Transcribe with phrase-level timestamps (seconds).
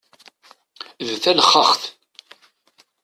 [1.07, 1.83] D talexxaxt!